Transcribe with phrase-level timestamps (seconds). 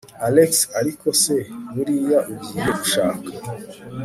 [0.27, 1.35] alex ariko se
[1.73, 3.25] buriya ugiye gushaka